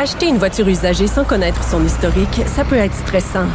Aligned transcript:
Acheter 0.00 0.28
une 0.28 0.38
voiture 0.38 0.68
usagée 0.68 1.08
sans 1.08 1.24
connaître 1.24 1.64
son 1.64 1.84
historique, 1.84 2.42
ça 2.46 2.64
peut 2.64 2.76
être 2.76 2.94
stressant. 2.94 3.48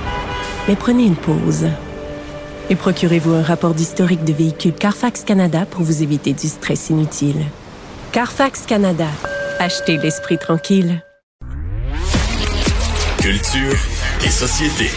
Mais 0.67 0.75
prenez 0.75 1.05
une 1.05 1.15
pause. 1.15 1.67
Et 2.69 2.75
procurez-vous 2.75 3.31
un 3.31 3.41
rapport 3.41 3.73
d'historique 3.73 4.25
de 4.25 4.33
véhicule 4.33 4.73
Carfax 4.73 5.23
Canada 5.23 5.65
pour 5.65 5.83
vous 5.83 6.03
éviter 6.03 6.33
du 6.33 6.49
stress 6.49 6.89
inutile. 6.89 7.45
Carfax 8.11 8.65
Canada. 8.65 9.07
Achetez 9.57 9.95
l'esprit 9.95 10.37
tranquille. 10.37 11.01
Culture 13.21 13.77
et 14.25 14.29
société. 14.29 14.89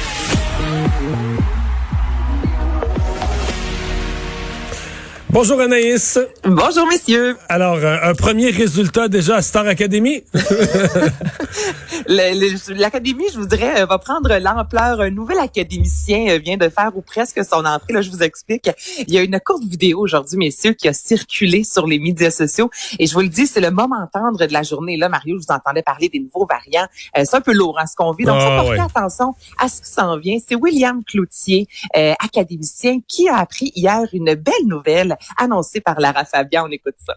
Bonjour 5.39 5.61
Anaïs. 5.61 6.19
Bonjour 6.45 6.87
messieurs. 6.87 7.37
Alors, 7.51 7.77
un, 7.85 8.09
un 8.09 8.15
premier 8.15 8.49
résultat 8.49 9.09
déjà 9.09 9.37
à 9.37 9.43
Star 9.43 9.67
Academy? 9.67 10.25
Le- 12.09 12.39
le- 12.39 12.75
L'académie, 12.75 13.25
je 13.33 13.39
vous 13.39 13.47
dirais, 13.47 13.83
euh, 13.83 13.87
va 13.87 13.99
prendre 13.99 14.33
l'ampleur. 14.39 15.01
Un 15.01 15.11
nouvel 15.11 15.39
académicien 15.39 16.29
euh, 16.29 16.39
vient 16.39 16.57
de 16.57 16.69
faire 16.69 16.93
ou 16.97 17.03
presque 17.03 17.45
son 17.45 17.65
entrée. 17.65 17.93
Là, 17.93 18.01
je 18.03 18.11
vous 18.11 18.23
explique. 18.23 18.71
Il 19.09 19.13
y 19.15 19.19
a 19.19 19.23
une 19.23 19.39
courte 19.45 19.65
vidéo 19.65 20.01
aujourd'hui, 20.01 20.37
messieurs, 20.39 20.73
qui 20.75 20.89
a 20.89 20.93
circulé 20.93 21.65
sur 21.65 21.87
les 21.87 21.99
médias 21.99 22.31
sociaux. 22.31 22.71
Et 22.99 23.07
je 23.07 23.15
vous 23.15 23.21
le 23.23 23.29
dis, 23.29 23.47
c'est 23.47 23.61
le 23.61 23.71
moment 23.71 24.07
tendre 24.13 24.39
de 24.47 24.53
la 24.53 24.63
journée. 24.63 24.97
Là, 24.97 25.09
Mario, 25.09 25.37
je 25.41 25.47
vous 25.47 25.53
entendais 25.53 25.83
parler 25.83 26.09
des 26.09 26.21
nouveaux 26.21 26.47
variants. 26.47 26.87
Euh, 27.17 27.23
c'est 27.25 27.37
un 27.37 27.41
peu 27.41 27.53
lourd, 27.53 27.79
hein, 27.81 27.87
ce 27.87 27.97
qu'on 27.97 28.13
vit. 28.13 28.25
Donc, 28.25 28.37
Ah, 28.41 28.59
faut 28.61 28.65
porter 28.67 28.81
ouais. 28.81 28.87
attention 28.95 29.35
à 29.59 29.69
ce 29.69 29.81
qui 29.83 29.91
s'en 29.91 30.17
vient. 30.19 30.37
C'est 30.47 30.55
William 30.55 31.03
Cloutier, 31.05 31.67
euh, 31.97 32.13
académicien, 32.23 32.99
qui 33.09 33.29
a 33.29 33.37
appris 33.39 33.73
hier 33.75 34.03
une 34.13 34.35
belle 34.35 34.67
nouvelle 34.67 35.17
annoncée 35.39 35.81
par 35.81 35.99
Lara 36.01 36.25
Fabian. 36.25 36.67
On 36.69 36.71
écoute 36.71 36.95
ça. 37.05 37.15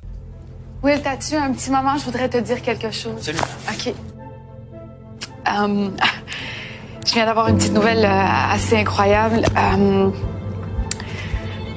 Will, 0.81 1.01
t'as-tu 1.01 1.35
un 1.35 1.51
petit 1.53 1.69
moment? 1.71 1.97
Je 1.97 2.05
voudrais 2.05 2.29
te 2.29 2.37
dire 2.37 2.61
quelque 2.61 2.89
chose. 2.91 3.17
Absolument. 3.17 3.43
OK. 3.69 3.93
Euh, 5.47 5.89
je 7.07 7.13
viens 7.13 7.25
d'avoir 7.25 7.47
une 7.47 7.57
petite 7.57 7.73
nouvelle 7.73 8.05
euh, 8.05 8.53
assez 8.53 8.77
incroyable. 8.77 9.41
Euh, 9.57 10.09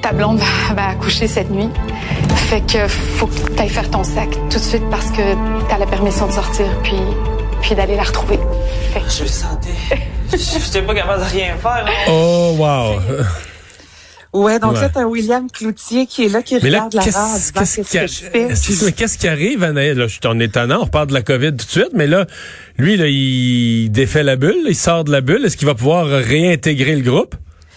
ta 0.01 0.11
blonde 0.11 0.37
va, 0.37 0.73
va 0.75 0.87
accoucher 0.89 1.27
cette 1.27 1.49
nuit. 1.49 1.69
Fait 2.35 2.61
que 2.61 2.87
faut 2.87 3.27
que 3.27 3.49
t'ailles 3.51 3.69
faire 3.69 3.89
ton 3.89 4.03
sac 4.03 4.29
tout 4.49 4.57
de 4.59 4.63
suite 4.63 4.83
parce 4.91 5.09
que 5.11 5.21
t'as 5.69 5.77
la 5.77 5.85
permission 5.87 6.27
de 6.27 6.33
sortir 6.33 6.65
puis, 6.83 6.97
puis 7.61 7.73
d'aller 7.73 7.95
la 7.95 8.03
retrouver. 8.03 8.39
Fait 8.93 8.99
que- 8.99 9.09
Je 9.09 9.23
le 9.23 9.29
sentais. 9.29 9.69
Je 10.31 10.35
n'étais 10.65 10.81
pas 10.81 10.93
capable 10.95 11.23
de 11.23 11.29
rien 11.29 11.55
faire. 11.57 11.85
hein. 11.87 12.09
Oh, 12.09 12.55
wow. 12.57 12.99
Ouais, 14.33 14.57
donc 14.59 14.73
Ouais. 14.73 14.81
là, 14.81 14.89
t'as 14.89 15.05
William 15.05 15.49
Cloutier 15.49 16.07
qui 16.07 16.25
est 16.25 16.29
là, 16.29 16.41
qui 16.41 16.55
Mais 16.63 16.69
là, 16.71 16.85
regarde 16.85 16.93
la 16.95 17.03
disant 17.03 17.19
qu'est-ce. 17.53 17.81
Est-ce 17.81 18.85
que- 18.85 18.89
qu'est-ce 18.91 19.17
qui 19.19 19.27
arrive, 19.27 19.63
Anaïs? 19.63 19.95
Là, 19.95 20.07
je 20.07 20.13
suis 20.13 20.19
en 20.27 20.39
étonnant. 20.39 20.79
On 20.81 20.85
reparle 20.85 21.07
de 21.07 21.13
la 21.13 21.21
COVID 21.21 21.51
tout 21.51 21.65
de 21.65 21.71
suite, 21.71 21.89
mais 21.93 22.07
là, 22.07 22.25
lui, 22.77 22.97
là, 22.97 23.05
il 23.07 23.89
défait 23.91 24.23
la 24.23 24.35
bulle, 24.35 24.63
il 24.67 24.75
sort 24.75 25.03
de 25.03 25.11
la 25.11 25.21
bulle. 25.21 25.45
Est-ce 25.45 25.55
qu'il 25.55 25.67
va 25.67 25.75
pouvoir 25.75 26.07
réintégrer 26.07 26.95
le 26.95 27.01
groupe? 27.03 27.35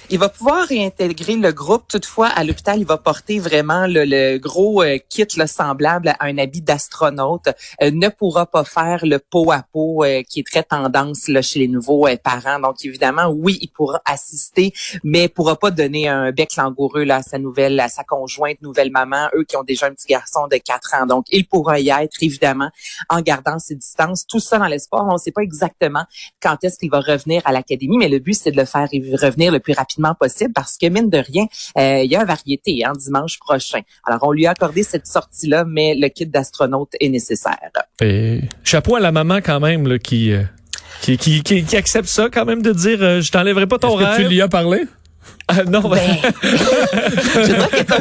Il 0.08 0.20
va 0.20 0.28
pouvoir 0.28 0.68
réintégrer 0.68 1.34
le 1.34 1.50
groupe. 1.50 1.88
Toutefois, 1.88 2.28
à 2.28 2.44
l'hôpital, 2.44 2.78
il 2.78 2.86
va 2.86 2.96
porter 2.96 3.40
vraiment 3.40 3.88
le, 3.88 4.04
le 4.04 4.38
gros 4.38 4.80
euh, 4.84 4.98
kit 5.08 5.26
là, 5.36 5.48
semblable 5.48 6.10
à 6.10 6.26
un 6.26 6.38
habit 6.38 6.62
d'astronaute. 6.62 7.48
Euh, 7.82 7.90
ne 7.90 8.08
pourra 8.08 8.46
pas 8.46 8.62
faire 8.62 9.04
le 9.04 9.18
pot 9.18 9.50
à 9.50 9.64
pot 9.72 10.04
euh, 10.04 10.22
qui 10.22 10.38
est 10.38 10.46
très 10.46 10.62
tendance 10.62 11.26
là, 11.26 11.42
chez 11.42 11.58
les 11.58 11.66
nouveaux 11.66 12.06
euh, 12.06 12.16
parents. 12.22 12.60
Donc, 12.60 12.84
évidemment, 12.84 13.26
oui, 13.26 13.58
il 13.60 13.66
pourra 13.66 14.00
assister, 14.04 14.72
mais 15.02 15.28
pourra 15.28 15.56
pas 15.56 15.72
donner 15.72 16.06
un 16.06 16.30
bec 16.30 16.54
langoureux 16.54 17.02
là, 17.02 17.16
à 17.16 17.22
sa 17.22 17.40
nouvelle, 17.40 17.80
à 17.80 17.88
sa 17.88 18.04
conjointe, 18.04 18.62
nouvelle 18.62 18.92
maman, 18.92 19.28
eux 19.34 19.42
qui 19.42 19.56
ont 19.56 19.64
déjà 19.64 19.86
un 19.86 19.92
petit 19.92 20.06
garçon 20.06 20.46
de 20.46 20.56
4 20.56 20.94
ans. 21.02 21.06
Donc, 21.06 21.24
il 21.32 21.48
pourra 21.48 21.80
y 21.80 21.88
être, 21.88 22.16
évidemment, 22.20 22.70
en 23.08 23.22
gardant 23.22 23.58
ses 23.58 23.74
distances. 23.74 24.24
Tout 24.28 24.38
ça 24.38 24.58
dans 24.58 24.66
l'espoir. 24.66 25.04
On 25.08 25.14
ne 25.14 25.18
sait 25.18 25.32
pas 25.32 25.42
exactement 25.42 26.04
quand 26.40 26.62
est-ce 26.62 26.78
qu'il 26.78 26.90
va 26.90 27.00
revenir 27.00 27.42
à 27.44 27.50
l'académie, 27.50 27.98
mais 27.98 28.08
le 28.08 28.20
but, 28.20 28.34
c'est 28.34 28.52
de 28.52 28.56
le 28.56 28.66
faire 28.66 28.88
revenir 29.20 29.50
le 29.50 29.58
plus 29.58 29.72
rapidement 29.72 29.95
possible 30.14 30.52
parce 30.54 30.76
que, 30.76 30.86
mine 30.88 31.10
de 31.10 31.18
rien, 31.18 31.44
euh, 31.78 32.02
il 32.04 32.10
y 32.10 32.16
a 32.16 32.20
un 32.20 32.24
variété 32.24 32.84
hein, 32.84 32.92
dimanche 32.98 33.38
prochain. 33.38 33.80
Alors, 34.04 34.20
on 34.22 34.32
lui 34.32 34.46
a 34.46 34.50
accordé 34.50 34.82
cette 34.82 35.06
sortie-là, 35.06 35.64
mais 35.66 35.94
le 35.94 36.08
kit 36.08 36.26
d'astronaute 36.26 36.92
est 37.00 37.08
nécessaire. 37.08 37.58
Et 38.00 38.40
chapeau 38.64 38.96
à 38.96 39.00
la 39.00 39.12
maman 39.12 39.36
quand 39.36 39.60
même 39.60 39.86
là, 39.86 39.98
qui, 39.98 40.32
euh, 40.32 40.42
qui, 41.02 41.16
qui, 41.18 41.42
qui, 41.42 41.64
qui 41.64 41.76
accepte 41.76 42.08
ça 42.08 42.28
quand 42.32 42.44
même 42.44 42.62
de 42.62 42.72
dire 42.72 42.98
euh, 43.02 43.20
je 43.20 43.30
t'enlèverai 43.30 43.66
pas 43.66 43.78
ton 43.78 43.98
Est-ce 43.98 44.04
que 44.04 44.16
rêve. 44.16 44.26
tu 44.28 44.34
lui 44.34 44.40
as 44.40 44.48
parlé? 44.48 44.84
Ah, 45.48 45.62
non, 45.62 45.80
Ben, 45.88 46.00
je 46.42 47.38
qu'il 47.76 47.92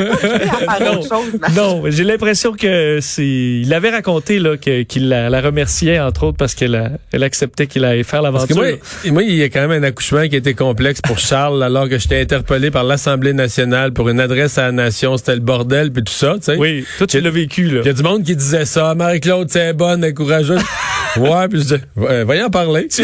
à 0.67 0.75
faire 0.77 0.93
Non. 0.93 0.99
autre 0.99 1.07
chose. 1.15 1.39
Marie. 1.39 1.53
non, 1.55 1.83
j'ai 1.87 2.03
l'impression 2.03 2.53
que 2.53 2.97
c'est. 3.01 3.23
Il 3.23 3.71
avait 3.71 3.91
raconté 3.91 4.39
là 4.39 4.57
qu'il 4.57 5.09
la, 5.09 5.29
la 5.29 5.41
remerciait 5.41 5.99
entre 5.99 6.23
autres 6.23 6.37
parce 6.37 6.55
qu'elle 6.55 6.73
a- 6.73 6.89
elle 7.11 7.21
acceptait 7.21 7.67
qu'il 7.67 7.85
allait 7.85 8.01
faire 8.03 8.23
l'aventure. 8.23 8.55
moi, 8.55 8.65
moi, 9.11 9.21
il 9.23 9.35
y 9.35 9.43
a 9.43 9.49
quand 9.49 9.67
même 9.67 9.83
un 9.83 9.87
accouchement 9.87 10.27
qui 10.27 10.33
a 10.35 10.37
été 10.39 10.55
complexe 10.55 11.01
pour 11.01 11.19
Charles, 11.19 11.61
alors 11.61 11.87
que 11.87 11.99
j'étais 11.99 12.19
interpellé 12.19 12.71
par 12.71 12.83
l'Assemblée 12.83 13.33
nationale 13.33 13.93
pour 13.93 14.09
une 14.09 14.19
adresse 14.19 14.57
à 14.57 14.63
la 14.63 14.71
nation. 14.71 15.15
C'était 15.17 15.35
le 15.35 15.41
bordel, 15.41 15.91
puis 15.91 16.03
tout 16.03 16.13
ça, 16.13 16.33
tu 16.37 16.45
sais. 16.45 16.55
Oui, 16.57 16.83
toi 16.97 17.05
tu 17.05 17.21
l'as 17.21 17.29
vécu 17.29 17.65
là. 17.67 17.81
Il 17.83 17.87
y 17.87 17.89
a 17.89 17.93
du 17.93 18.01
monde 18.01 18.23
qui 18.23 18.35
disait 18.35 18.65
ça. 18.65 18.95
Marie-Claude, 18.95 19.49
c'est 19.51 19.73
bonne, 19.73 20.03
elle 20.03 20.09
est 20.09 20.13
courageuse. 20.13 20.61
ouais, 21.17 21.47
puis 21.49 21.61
je 21.61 21.75
dis, 21.75 21.81
ouais, 21.95 22.23
voyons 22.23 22.45
en 22.45 22.49
parler. 22.49 22.87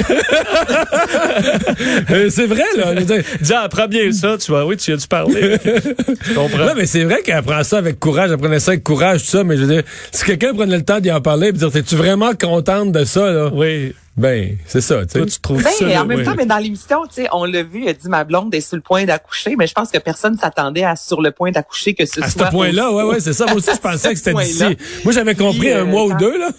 Euh, 2.11 2.29
c'est 2.29 2.45
vrai, 2.45 2.63
là. 2.77 2.93
Dis 3.41 3.53
apprends 3.53 3.87
bien 3.87 4.11
ça, 4.11 4.37
tu 4.37 4.51
vois. 4.51 4.65
Oui, 4.65 4.77
tu 4.77 4.91
as 4.91 4.97
dû 4.97 5.07
parler. 5.07 5.57
Je 5.65 6.33
comprends. 6.33 6.65
Non, 6.65 6.73
mais 6.75 6.85
c'est 6.85 7.03
vrai 7.03 7.21
qu'elle 7.21 7.41
prend 7.41 7.63
ça 7.63 7.77
avec 7.77 7.99
courage, 7.99 8.31
elle 8.31 8.37
prenait 8.37 8.59
ça 8.59 8.71
avec 8.71 8.83
courage, 8.83 9.21
tout 9.23 9.29
ça, 9.29 9.43
mais 9.43 9.55
je 9.55 9.63
veux 9.63 9.73
dire, 9.73 9.83
si 10.11 10.25
quelqu'un 10.25 10.53
prenait 10.53 10.77
le 10.77 10.83
temps 10.83 10.99
d'y 10.99 11.11
en 11.11 11.21
parler 11.21 11.47
et 11.47 11.51
dire, 11.51 11.71
t'es-tu 11.71 11.95
vraiment 11.95 12.33
contente 12.33 12.91
de 12.91 13.05
ça, 13.05 13.31
là? 13.31 13.49
Oui. 13.53 13.93
Ben, 14.17 14.57
c'est 14.67 14.81
ça, 14.81 15.05
tu 15.05 15.25
tu 15.25 15.39
trouves 15.39 15.63
Ben, 15.63 15.69
ça. 15.71 16.01
en 16.01 16.05
même 16.05 16.19
oui. 16.19 16.25
temps, 16.25 16.33
mais 16.35 16.45
dans 16.45 16.57
l'émission, 16.57 17.05
tu 17.07 17.13
sais, 17.23 17.27
on 17.31 17.45
l'a 17.45 17.63
vu, 17.63 17.87
a 17.87 17.93
dit 17.93 18.09
ma 18.09 18.25
blonde 18.25 18.53
est 18.53 18.59
sur 18.61 18.75
le 18.75 18.81
point 18.81 19.05
d'accoucher, 19.05 19.55
mais 19.55 19.67
je 19.67 19.73
pense 19.73 19.89
que 19.89 19.97
personne 19.99 20.37
s'attendait 20.37 20.83
à 20.83 20.97
sur 20.97 21.21
le 21.21 21.31
point 21.31 21.51
d'accoucher 21.51 21.93
que 21.93 22.05
ce 22.05 22.21
À 22.21 22.27
ce 22.27 22.37
soit. 22.37 22.47
point-là, 22.49 22.91
ouais, 22.91 23.03
ouais, 23.03 23.19
c'est 23.21 23.31
ça. 23.33 23.45
Moi 23.45 23.55
aussi, 23.55 23.71
je 23.73 23.79
pensais 23.81 24.09
que 24.13 24.17
c'était 24.19 24.33
d'ici. 24.33 24.77
Moi, 25.05 25.13
j'avais 25.13 25.33
compris 25.33 25.59
Puis, 25.59 25.71
un 25.71 25.79
euh, 25.79 25.85
mois 25.85 26.03
ou 26.05 26.13
deux, 26.17 26.37
là. 26.37 26.49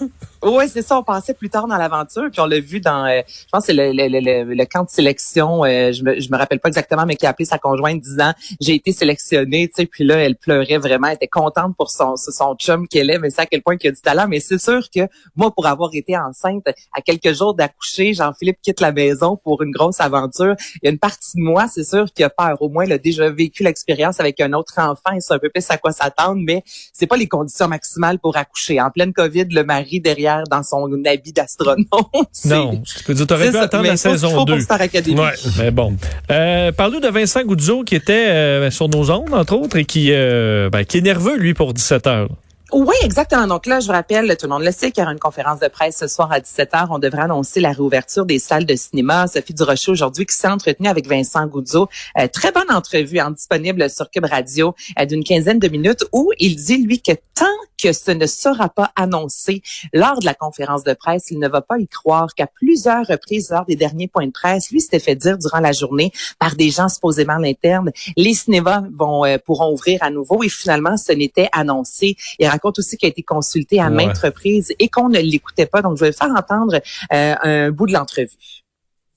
Oui, 0.44 0.64
c'est 0.68 0.82
ça. 0.82 0.98
On 0.98 1.04
pensait 1.04 1.34
plus 1.34 1.50
tard 1.50 1.68
dans 1.68 1.76
l'aventure, 1.76 2.28
puis 2.32 2.40
on 2.40 2.46
l'a 2.46 2.58
vu 2.58 2.80
dans, 2.80 3.04
euh, 3.04 3.20
je 3.28 3.44
pense 3.52 3.60
que 3.60 3.66
c'est 3.66 3.74
le, 3.74 3.92
le, 3.92 4.08
le, 4.08 4.44
le- 4.44 4.54
le 4.54 4.64
camp 4.64 4.82
de 4.82 4.90
sélection. 4.90 5.64
euh, 5.64 5.92
je 5.92 6.02
me 6.02 6.18
je 6.18 6.28
me 6.32 6.36
rappelle 6.38 6.58
pas 6.58 6.68
exactement, 6.68 7.04
mais 7.06 7.14
qui 7.16 7.26
a 7.26 7.28
appelé 7.28 7.44
sa 7.44 7.58
conjointe 7.58 8.00
disant 8.00 8.32
j'ai 8.60 8.74
été 8.74 8.90
sélectionnée, 8.92 9.68
tu 9.68 9.74
sais. 9.82 9.86
Puis 9.86 10.02
là, 10.04 10.16
elle 10.16 10.34
pleurait 10.36 10.78
vraiment, 10.78 11.08
elle 11.08 11.14
était 11.14 11.28
contente 11.28 11.76
pour 11.76 11.90
son 11.90 12.16
son 12.16 12.56
chum 12.56 12.88
qu'elle 12.88 13.10
est, 13.10 13.18
mais 13.18 13.30
c'est 13.30 13.42
à 13.42 13.46
quel 13.46 13.62
point 13.62 13.76
qu'il 13.76 13.90
a 13.90 13.92
du 13.92 14.00
talent. 14.00 14.26
Mais 14.28 14.40
c'est 14.40 14.58
sûr 14.60 14.80
que 14.92 15.02
moi, 15.36 15.52
pour 15.54 15.66
avoir 15.66 15.90
été 15.92 16.16
enceinte 16.18 16.64
à 16.92 17.00
quelques 17.02 17.34
jours 17.34 17.41
d'accoucher, 17.50 18.14
Jean-Philippe 18.14 18.58
quitte 18.62 18.80
la 18.80 18.92
maison 18.92 19.36
pour 19.42 19.62
une 19.62 19.72
grosse 19.72 20.00
aventure. 20.00 20.54
Il 20.76 20.80
y 20.84 20.88
a 20.88 20.90
une 20.90 20.98
partie 20.98 21.36
de 21.36 21.42
moi, 21.42 21.66
c'est 21.68 21.84
sûr, 21.84 22.06
qui 22.14 22.22
a 22.22 22.30
peur. 22.30 22.60
Au 22.60 22.68
moins, 22.68 22.84
il 22.84 22.92
a 22.92 22.98
déjà 22.98 23.28
vécu 23.30 23.64
l'expérience 23.64 24.20
avec 24.20 24.40
un 24.40 24.52
autre 24.52 24.74
enfant 24.78 25.14
et 25.16 25.20
c'est 25.20 25.34
un 25.34 25.38
peu 25.38 25.50
plus 25.50 25.64
à 25.68 25.76
quoi 25.76 25.92
s'attendre, 25.92 26.40
mais 26.44 26.62
c'est 26.92 27.06
pas 27.06 27.16
les 27.16 27.26
conditions 27.26 27.68
maximales 27.68 28.18
pour 28.18 28.36
accoucher. 28.36 28.80
En 28.80 28.90
pleine 28.90 29.12
COVID, 29.12 29.46
le 29.50 29.64
mari 29.64 30.00
derrière 30.00 30.44
dans 30.50 30.62
son 30.62 30.88
habit 31.04 31.32
d'astronaute. 31.32 31.86
Non, 32.44 32.82
tu 32.82 33.04
peux 33.04 33.14
dire, 33.14 33.26
t'aurais 33.26 33.50
pu 33.50 33.56
attendre 33.56 33.84
la 33.84 33.96
saison 33.96 34.30
faut 34.30 34.44
2. 34.44 34.52
pour 34.54 34.62
Star 34.62 34.80
Academy. 34.80 35.18
Ouais. 35.18 35.32
Mais 35.58 35.70
bon. 35.70 35.96
Euh, 36.30 36.72
Parle-nous 36.72 37.00
de 37.00 37.08
Vincent 37.08 37.42
Goudzo 37.42 37.84
qui 37.84 37.94
était 37.94 38.28
euh, 38.28 38.70
sur 38.70 38.88
nos 38.88 39.10
ondes, 39.10 39.32
entre 39.32 39.54
autres, 39.54 39.76
et 39.76 39.84
qui, 39.84 40.08
euh, 40.12 40.70
ben, 40.70 40.84
qui 40.84 40.98
est 40.98 41.02
nerveux, 41.02 41.36
lui, 41.36 41.54
pour 41.54 41.72
17 41.72 42.06
heures. 42.06 42.28
Oui, 42.74 42.94
exactement. 43.02 43.46
Donc 43.46 43.66
là, 43.66 43.80
je 43.80 43.86
vous 43.86 43.92
rappelle, 43.92 44.34
tout 44.38 44.46
le 44.46 44.50
monde 44.50 44.62
le 44.62 44.72
sait, 44.72 44.90
qu'il 44.90 45.02
y 45.02 45.04
aura 45.04 45.12
une 45.12 45.18
conférence 45.18 45.60
de 45.60 45.68
presse 45.68 45.98
ce 45.98 46.06
soir 46.06 46.32
à 46.32 46.40
17h. 46.40 46.86
On 46.88 46.98
devrait 46.98 47.20
annoncer 47.20 47.60
la 47.60 47.72
réouverture 47.72 48.24
des 48.24 48.38
salles 48.38 48.64
de 48.64 48.74
cinéma. 48.74 49.26
Sophie 49.26 49.52
Durocher 49.52 49.90
aujourd'hui 49.90 50.24
qui 50.24 50.34
s'est 50.34 50.48
entretenue 50.48 50.88
avec 50.88 51.06
Vincent 51.06 51.46
Goudzo. 51.46 51.88
Euh, 52.18 52.28
très 52.28 52.50
bonne 52.50 52.70
entrevue, 52.70 53.18
hein, 53.18 53.30
disponible 53.30 53.90
sur 53.90 54.08
Cube 54.10 54.24
Radio 54.24 54.74
euh, 54.98 55.04
d'une 55.04 55.22
quinzaine 55.22 55.58
de 55.58 55.68
minutes 55.68 56.06
où 56.12 56.32
il 56.38 56.56
dit, 56.56 56.78
lui, 56.78 57.02
que 57.02 57.12
tant 57.34 57.44
que 57.82 57.92
ce 57.92 58.10
ne 58.10 58.26
sera 58.26 58.68
pas 58.68 58.90
annoncé 58.96 59.60
lors 59.92 60.20
de 60.20 60.24
la 60.24 60.34
conférence 60.34 60.84
de 60.84 60.94
presse, 60.94 61.26
il 61.30 61.38
ne 61.40 61.48
va 61.48 61.60
pas 61.60 61.78
y 61.78 61.88
croire 61.88 62.32
qu'à 62.34 62.46
plusieurs 62.46 63.06
reprises 63.06 63.50
lors 63.50 63.66
des 63.66 63.76
derniers 63.76 64.08
points 64.08 64.26
de 64.26 64.32
presse, 64.32 64.70
lui 64.70 64.80
s'était 64.80 65.00
fait 65.00 65.16
dire 65.16 65.36
durant 65.36 65.60
la 65.60 65.72
journée 65.72 66.12
par 66.38 66.54
des 66.54 66.70
gens 66.70 66.88
supposément 66.88 67.34
en 67.34 67.44
interne, 67.44 67.90
les 68.16 68.34
cinémas 68.34 68.84
vont 68.96 69.24
euh, 69.24 69.36
pourront 69.44 69.72
ouvrir 69.72 69.98
à 70.02 70.10
nouveau 70.10 70.42
et 70.42 70.48
finalement 70.48 70.96
ce 70.96 71.12
n'était 71.12 71.48
annoncé. 71.52 72.16
Il 72.38 72.46
raconte 72.62 72.78
aussi 72.78 72.96
qu'il 72.96 73.06
a 73.06 73.10
été 73.10 73.22
consulté 73.22 73.80
à 73.80 73.84
Ouais. 73.88 74.06
maintes 74.06 74.18
reprises 74.18 74.72
et 74.78 74.88
qu'on 74.88 75.08
ne 75.08 75.18
l'écoutait 75.18 75.66
pas. 75.66 75.82
Donc 75.82 75.98
je 75.98 76.04
vais 76.04 76.12
faire 76.12 76.30
entendre 76.30 76.80
euh, 77.12 77.34
un 77.42 77.70
bout 77.70 77.86
de 77.86 77.92
l'entrevue. 77.92 78.28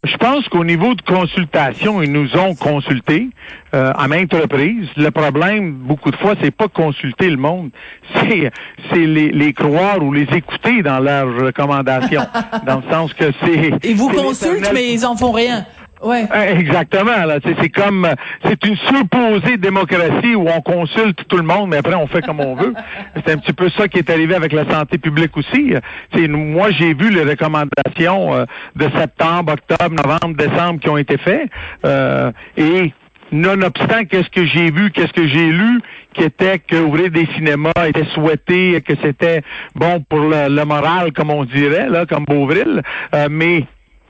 Je 0.03 0.17
pense 0.17 0.47
qu'au 0.49 0.63
niveau 0.63 0.93
de 0.93 1.01
consultation, 1.01 2.03
ils 2.03 2.11
nous 2.11 2.35
ont 2.37 2.53
consultés 2.53 3.29
euh, 3.73 3.91
à 3.95 4.07
maintes 4.07 4.33
reprises. 4.33 4.87
Le 4.97 5.09
problème, 5.09 5.71
beaucoup 5.71 6.11
de 6.11 6.15
fois, 6.17 6.35
c'est 6.43 6.51
pas 6.51 6.67
consulter 6.67 7.27
le 7.27 7.37
monde, 7.37 7.71
c'est 8.13 8.51
c'est 8.91 9.05
les, 9.05 9.31
les 9.31 9.53
croire 9.53 10.03
ou 10.03 10.13
les 10.13 10.27
écouter 10.35 10.83
dans 10.83 10.99
leurs 10.99 11.35
recommandations, 11.45 12.21
dans 12.67 12.81
le 12.81 12.91
sens 12.91 13.13
que 13.13 13.31
c'est. 13.43 13.71
Ils 13.83 13.95
vous 13.95 14.09
consultent, 14.09 14.71
mais 14.73 14.93
ils 14.93 15.05
en 15.07 15.15
font 15.15 15.31
rien. 15.31 15.65
Ouais. 16.05 16.27
Exactement. 16.59 17.25
Là, 17.25 17.39
c'est, 17.43 17.69
comme 17.69 18.07
c'est 18.43 18.63
une 18.63 18.77
supposée 18.77 19.57
démocratie 19.57 20.35
où 20.35 20.47
on 20.47 20.61
consulte 20.61 21.27
tout 21.27 21.37
le 21.37 21.43
monde, 21.43 21.69
mais 21.69 21.77
après 21.77 21.95
on 21.95 22.05
fait 22.05 22.21
comme 22.21 22.39
on 22.39 22.55
veut. 22.55 22.73
C'est 23.15 23.33
un 23.33 23.37
petit 23.37 23.53
peu 23.53 23.69
ça 23.69 23.87
qui 23.87 23.97
est 23.97 24.09
arrivé 24.09 24.35
avec 24.35 24.51
la 24.51 24.69
santé 24.69 24.97
publique 24.97 25.35
aussi. 25.35 25.73
C'est, 26.13 26.27
moi, 26.27 26.69
j'ai 26.71 26.93
vu 26.93 27.09
les 27.09 27.23
recommandations 27.23 28.35
euh, 28.35 28.45
de 28.75 28.87
septembre, 28.95 29.53
octobre, 29.53 29.95
novembre, 29.95 30.35
décembre 30.37 30.79
qui 30.79 30.89
ont 30.89 30.97
été 30.97 31.17
faites. 31.17 31.49
Euh, 31.85 32.31
et 32.57 32.93
nonobstant 33.31 34.05
qu'est-ce 34.09 34.29
que 34.29 34.45
j'ai 34.45 34.69
vu, 34.69 34.91
qu'est-ce 34.91 35.13
que 35.13 35.27
j'ai 35.27 35.49
lu, 35.49 35.81
qui 36.13 36.23
était 36.23 36.59
qu'ouvrir 36.59 37.09
des 37.09 37.25
cinémas 37.35 37.71
était 37.87 38.05
souhaité, 38.13 38.81
que 38.81 38.93
c'était 39.01 39.41
bon 39.73 40.03
pour 40.07 40.19
le, 40.19 40.49
le, 40.49 40.65
moral, 40.65 41.11
comme 41.13 41.31
on 41.31 41.45
dirait, 41.45 41.89
là, 41.89 42.05
comme 42.05 42.25
Beauvril, 42.25 42.81
euh, 43.13 43.27
mais 43.29 43.65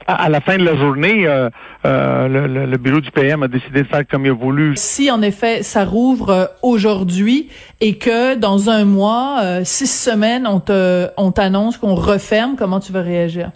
à 0.07 0.29
la 0.29 0.39
fin 0.39 0.57
de 0.57 0.63
la 0.63 0.75
journée, 0.75 1.25
euh, 1.27 1.49
euh, 1.85 2.27
le, 2.27 2.65
le, 2.65 2.77
bureau 2.77 3.01
du 3.01 3.11
PM 3.11 3.43
a 3.43 3.47
décidé 3.47 3.81
de 3.83 3.87
faire 3.87 4.07
comme 4.07 4.25
il 4.25 4.31
a 4.31 4.33
voulu. 4.33 4.73
Si 4.75 5.09
en 5.09 5.21
effet 5.21 5.63
ça 5.63 5.83
rouvre 5.83 6.29
euh, 6.29 6.45
aujourd'hui 6.61 7.49
et 7.81 7.97
que 7.97 8.35
dans 8.35 8.69
un 8.69 8.85
mois, 8.85 9.39
euh, 9.41 9.61
six 9.63 9.87
semaines, 9.87 10.45
on 10.47 10.59
te, 10.59 11.07
on 11.17 11.31
t'annonce 11.31 11.77
qu'on 11.77 11.95
referme, 11.95 12.55
comment 12.55 12.79
tu 12.79 12.91
vas 12.91 13.01
réagir? 13.01 13.51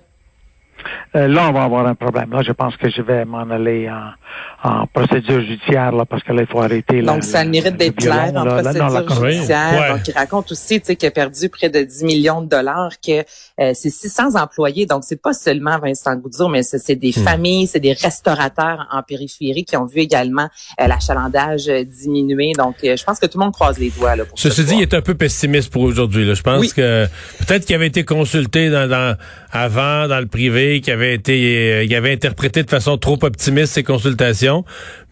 Euh, 1.16 1.28
là, 1.28 1.50
on 1.50 1.54
va 1.54 1.64
avoir 1.64 1.88
un 1.88 1.96
problème. 1.96 2.32
Là, 2.32 2.42
je 2.46 2.52
pense 2.52 2.78
que 2.78 2.90
je 2.90 3.02
vais 3.02 3.26
m'en 3.26 3.50
aller 3.50 3.90
en, 3.90 4.82
en, 4.82 4.88
procédure 4.88 5.42
judiciaire, 5.42 5.92
là, 5.92 6.06
parce 6.06 6.22
que 6.24 6.32
là, 6.32 6.44
il 6.44 6.48
faut 6.48 6.62
arrêter. 6.62 7.02
Donc, 7.02 7.24
ça 7.24 7.44
mérite 7.46 7.78
d'être 7.78 7.96
clair 7.96 8.32
en 8.36 8.46
procédure 8.46 9.26
judiciaire. 9.26 9.96
Donc, 9.96 10.08
il 10.08 10.14
raconte 10.14 10.52
aussi, 10.52 10.80
tu 10.80 10.88
sais, 10.88 10.96
qu'il 10.96 11.08
a 11.08 11.12
perdu 11.12 11.50
près 11.50 11.70
de 11.70 11.82
10 11.82 12.04
millions 12.04 12.42
de 12.42 12.48
dollars, 12.48 12.92
que 13.06 13.24
euh, 13.60 13.72
c'est 13.74 13.90
600 13.90 14.36
employés. 14.36 14.86
Donc, 14.86 15.04
c'est 15.04 15.22
pas 15.22 15.34
seulement 15.34 15.80
Vincent 15.80 16.16
Goudzo, 16.16 16.48
mais 16.48 16.62
c'est 16.62 16.96
des 16.96 17.10
hmm. 17.10 17.24
familles, 17.24 17.68
c'est 17.68 17.80
des 17.80 17.94
restaurateurs 17.94 18.88
en 18.92 19.02
périphérie 19.02 19.66
qui 19.66 19.78
ont 19.78 19.86
vu 19.86 20.00
également 20.02 20.48
euh, 20.80 20.88
l'achalandage 20.88 21.66
diminuer. 21.66 22.54
Donc, 22.58 22.76
je 22.84 23.04
pense 23.04 23.20
que 23.20 23.26
tout 23.26 23.40
le 23.40 23.46
monde 23.46 23.54
croise 23.54 23.80
les 23.80 23.90
doigts. 23.90 24.16
Là, 24.16 24.26
pour 24.26 24.38
Ceci 24.38 24.64
dit, 24.64 24.76
il 24.76 24.82
est 24.84 24.94
un 24.94 25.02
peu 25.02 25.16
pessimiste 25.16 25.72
pour 25.72 25.82
aujourd'hui. 25.82 26.34
Je 26.34 26.42
pense 26.44 26.72
que 26.74 27.08
peut-être 27.40 27.66
qu'il 27.66 27.76
avait 27.76 27.88
été 27.88 28.04
consulté 28.04 28.70
dans, 28.70 28.88
dans, 28.88 29.18
avant 29.52 30.08
dans 30.08 30.20
le 30.20 30.28
privé, 30.28 30.69
qu'il 30.78 30.94
avait 30.94 31.14
été, 31.14 31.74
euh, 31.74 31.84
il 31.84 31.96
avait 31.96 32.14
interprété 32.14 32.64
de 32.64 32.70
façon 32.70 32.98
trop 32.98 33.18
optimiste 33.22 33.74
ses 33.74 33.84
consultations. 33.84 34.64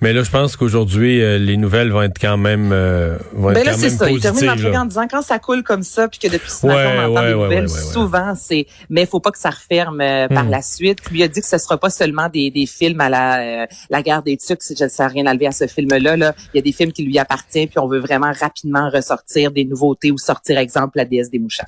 Mais 0.01 0.13
là, 0.13 0.23
je 0.23 0.29
pense 0.29 0.55
qu'aujourd'hui, 0.55 1.21
euh, 1.21 1.37
les 1.37 1.57
nouvelles 1.57 1.91
vont 1.91 2.03
être 2.03 2.19
quand 2.19 2.37
même, 2.37 2.71
euh, 2.71 3.17
vont 3.33 3.51
ben 3.51 3.57
être 3.57 3.65
là, 3.65 3.71
quand 3.73 3.79
même 3.79 3.89
ça. 3.89 4.05
positives. 4.05 4.31
Il 4.35 4.41
termine 4.41 4.77
en 4.77 4.85
disant 4.85 5.07
quand 5.09 5.21
ça 5.21 5.39
coule 5.39 5.63
comme 5.63 5.83
ça, 5.83 6.07
puis 6.07 6.19
que 6.19 6.27
depuis 6.27 6.51
ce 6.51 6.67
matin 6.67 7.07
on 7.07 7.11
entend 7.11 7.23
des 7.23 7.33
nouvelles, 7.33 7.69
souvent 7.69 8.33
c'est, 8.35 8.67
mais 8.89 9.01
il 9.01 9.07
faut 9.07 9.19
pas 9.19 9.31
que 9.31 9.39
ça 9.39 9.49
referme 9.49 9.97
par 10.29 10.45
hmm. 10.45 10.49
la 10.49 10.61
suite. 10.61 10.99
Il 11.11 11.23
a 11.23 11.27
dit 11.27 11.41
que 11.41 11.47
ce 11.47 11.57
sera 11.57 11.77
pas 11.77 11.89
seulement 11.89 12.29
des, 12.29 12.51
des 12.51 12.65
films 12.65 13.01
à 13.01 13.09
la 13.09 13.67
la 13.89 14.01
guerre 14.01 14.23
des 14.23 14.37
tucs. 14.37 14.59
Je 14.77 14.83
ne 14.83 14.89
sais 14.89 15.05
rien 15.05 15.25
à 15.25 15.33
lever 15.33 15.47
à 15.47 15.51
ce 15.51 15.67
film-là. 15.67 16.17
Là. 16.17 16.35
Il 16.53 16.57
y 16.57 16.59
a 16.59 16.61
des 16.61 16.71
films 16.71 16.91
qui 16.91 17.03
lui 17.03 17.17
appartiennent, 17.17 17.67
puis 17.67 17.79
on 17.79 17.87
veut 17.87 17.99
vraiment 17.99 18.31
rapidement 18.39 18.89
ressortir 18.89 19.51
des 19.51 19.65
nouveautés 19.65 20.11
ou 20.11 20.17
sortir 20.17 20.57
exemple 20.57 20.97
la 20.97 21.05
déesse 21.05 21.29
des 21.29 21.39
mouchards. 21.39 21.67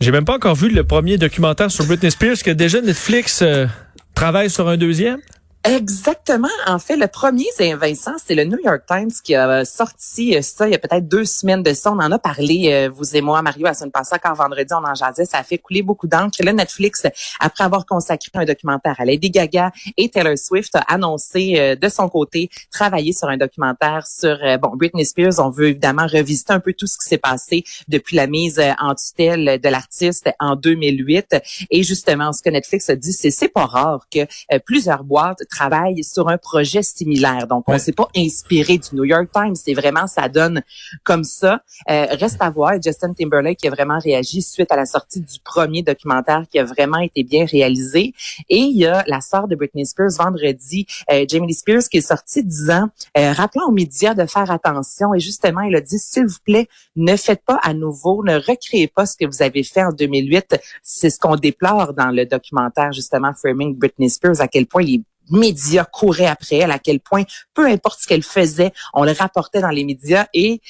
J'ai 0.00 0.10
même 0.10 0.24
pas 0.24 0.34
encore 0.34 0.54
vu 0.54 0.68
le 0.68 0.84
premier 0.84 1.18
documentaire 1.18 1.70
sur 1.70 1.84
Britney 1.84 2.10
Spears 2.10 2.42
que 2.44 2.50
déjà 2.50 2.80
Netflix 2.80 3.40
euh, 3.42 3.66
travaille 4.14 4.50
sur 4.50 4.68
un 4.68 4.76
deuxième? 4.76 5.20
Exactement. 5.68 6.48
En 6.66 6.78
fait, 6.78 6.96
le 6.96 7.08
premier, 7.08 7.44
c'est 7.54 7.74
Vincent, 7.74 8.14
c'est 8.24 8.34
le 8.34 8.44
New 8.44 8.56
York 8.64 8.84
Times 8.88 9.10
qui 9.22 9.34
a 9.34 9.66
sorti 9.66 10.34
euh, 10.34 10.40
ça 10.40 10.66
il 10.66 10.72
y 10.72 10.74
a 10.74 10.78
peut-être 10.78 11.06
deux 11.06 11.26
semaines 11.26 11.62
de 11.62 11.74
ça. 11.74 11.92
On 11.92 11.98
en 11.98 12.10
a 12.10 12.18
parlé, 12.18 12.72
euh, 12.72 12.88
vous 12.90 13.14
et 13.14 13.20
moi, 13.20 13.42
Mario, 13.42 13.66
la 13.66 13.74
semaine 13.74 13.90
passée, 13.90 14.16
quand 14.22 14.32
vendredi, 14.32 14.72
on 14.72 14.82
en 14.82 14.94
jasait. 14.94 15.26
Ça 15.26 15.36
a 15.36 15.42
fait 15.42 15.58
couler 15.58 15.82
beaucoup 15.82 16.06
d'encre. 16.06 16.38
Là, 16.42 16.54
Netflix, 16.54 17.06
après 17.38 17.64
avoir 17.64 17.84
consacré 17.84 18.30
un 18.32 18.46
documentaire 18.46 18.94
à 18.98 19.04
Lady 19.04 19.28
Gaga 19.28 19.70
et 19.98 20.08
Taylor 20.08 20.38
Swift, 20.38 20.74
a 20.74 20.80
annoncé 20.90 21.56
euh, 21.58 21.76
de 21.76 21.88
son 21.90 22.08
côté 22.08 22.48
travailler 22.70 23.12
sur 23.12 23.28
un 23.28 23.36
documentaire 23.36 24.06
sur 24.06 24.38
bon 24.62 24.74
Britney 24.74 25.04
Spears. 25.04 25.38
On 25.38 25.50
veut 25.50 25.68
évidemment 25.68 26.06
revisiter 26.06 26.54
un 26.54 26.60
peu 26.60 26.72
tout 26.72 26.86
ce 26.86 26.96
qui 26.96 27.06
s'est 27.06 27.18
passé 27.18 27.64
depuis 27.88 28.16
la 28.16 28.26
mise 28.26 28.58
en 28.78 28.94
tutelle 28.94 29.60
de 29.60 29.68
l'artiste 29.68 30.30
en 30.40 30.56
2008. 30.56 31.36
Et 31.70 31.82
justement, 31.82 32.32
ce 32.32 32.42
que 32.42 32.48
Netflix 32.48 32.88
a 32.88 32.96
dit, 32.96 33.12
c'est 33.12 33.30
c'est 33.30 33.48
pas 33.48 33.66
rare 33.66 34.06
que 34.10 34.20
plusieurs 34.60 35.04
boîtes 35.04 35.42
travaille 35.58 36.04
sur 36.04 36.28
un 36.28 36.38
projet 36.38 36.82
similaire. 36.82 37.46
Donc, 37.48 37.64
on 37.66 37.78
s'est 37.78 37.92
pas 37.92 38.08
inspiré 38.16 38.78
du 38.78 38.88
New 38.92 39.04
York 39.04 39.28
Times. 39.32 39.56
C'est 39.56 39.74
vraiment, 39.74 40.06
ça 40.06 40.28
donne 40.28 40.62
comme 41.02 41.24
ça. 41.24 41.62
Euh, 41.90 42.06
reste 42.10 42.36
à 42.40 42.50
voir. 42.50 42.74
Justin 42.82 43.12
Timberlake 43.12 43.58
qui 43.58 43.66
a 43.66 43.70
vraiment 43.70 43.98
réagi 43.98 44.40
suite 44.40 44.70
à 44.70 44.76
la 44.76 44.86
sortie 44.86 45.20
du 45.20 45.38
premier 45.44 45.82
documentaire 45.82 46.44
qui 46.50 46.58
a 46.58 46.64
vraiment 46.64 46.98
été 46.98 47.24
bien 47.24 47.44
réalisé. 47.44 48.14
Et 48.48 48.58
il 48.58 48.76
y 48.76 48.86
a 48.86 49.02
la 49.06 49.20
sœur 49.20 49.48
de 49.48 49.56
Britney 49.56 49.84
Spears 49.84 50.16
vendredi, 50.18 50.86
euh, 51.10 51.24
Jamie 51.28 51.48
Lee 51.48 51.54
Spears, 51.54 51.88
qui 51.90 51.98
est 51.98 52.08
sortie 52.14 52.44
disant, 52.44 52.88
euh, 53.16 53.32
rappelant 53.32 53.66
aux 53.66 53.72
médias 53.72 54.14
de 54.14 54.26
faire 54.26 54.50
attention. 54.50 55.12
Et 55.14 55.20
justement, 55.20 55.62
il 55.62 55.74
a 55.74 55.80
dit, 55.80 55.98
s'il 55.98 56.26
vous 56.26 56.42
plaît, 56.44 56.68
ne 56.94 57.16
faites 57.16 57.42
pas 57.44 57.58
à 57.62 57.74
nouveau, 57.74 58.22
ne 58.24 58.36
recréez 58.36 58.86
pas 58.86 59.06
ce 59.06 59.16
que 59.16 59.26
vous 59.26 59.42
avez 59.42 59.64
fait 59.64 59.82
en 59.82 59.92
2008. 59.92 60.56
C'est 60.82 61.10
ce 61.10 61.18
qu'on 61.18 61.36
déplore 61.36 61.94
dans 61.94 62.10
le 62.10 62.24
documentaire, 62.26 62.92
justement, 62.92 63.32
Framing 63.32 63.76
Britney 63.76 64.08
Spears, 64.08 64.40
à 64.40 64.46
quel 64.46 64.66
point 64.66 64.82
les 64.82 65.02
médias 65.30 65.84
couraient 65.84 66.26
après 66.26 66.56
elle, 66.56 66.70
à 66.70 66.78
quel 66.78 67.00
point, 67.00 67.24
peu 67.54 67.66
importe 67.66 68.00
ce 68.00 68.06
qu'elle 68.06 68.22
faisait, 68.22 68.72
on 68.94 69.04
le 69.04 69.12
rapportait 69.12 69.60
dans 69.60 69.70
les 69.70 69.84
médias 69.84 70.26
et 70.34 70.60